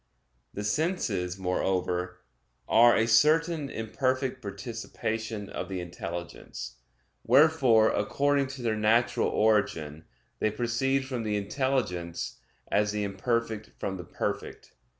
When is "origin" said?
9.29-10.05